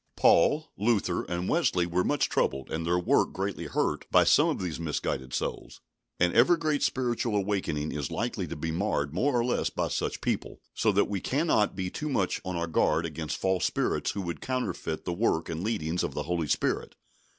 Paul, 0.15 0.71
Luther, 0.77 1.25
and 1.25 1.47
Wesley 1.47 1.85
were 1.85 2.03
much 2.03 2.27
troubled, 2.27 2.71
and 2.71 2.87
their 2.87 2.97
work 2.97 3.33
greatly 3.33 3.65
hurt, 3.67 4.09
by 4.09 4.23
some 4.23 4.49
of 4.49 4.59
these 4.59 4.79
misguided 4.79 5.31
souls, 5.31 5.79
and 6.19 6.33
every 6.33 6.57
great 6.57 6.81
spiritual 6.81 7.35
awakening 7.35 7.91
is 7.91 8.09
likely 8.09 8.47
to 8.47 8.55
be 8.55 8.71
marred 8.71 9.13
more 9.13 9.39
or 9.39 9.45
less 9.45 9.69
by 9.69 9.89
such 9.89 10.19
people; 10.21 10.59
so 10.73 10.91
that 10.91 11.05
we 11.07 11.21
cannot 11.21 11.75
be 11.75 11.91
too 11.91 12.09
much 12.09 12.41
on 12.43 12.55
our 12.55 12.65
guard 12.65 13.05
against 13.05 13.37
false 13.37 13.63
spirits 13.65 14.09
who 14.09 14.21
would 14.23 14.41
counterfeit 14.41 15.05
the 15.05 15.13
work 15.13 15.49
and 15.49 15.63
leadings 15.63 16.01
of 16.01 16.15
the 16.15 16.23
Holy 16.23 16.47
Spirit. 16.47 16.95